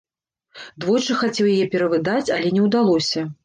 [0.85, 3.21] Двойчы хацеў яе перавыдаць, але не ўдалося.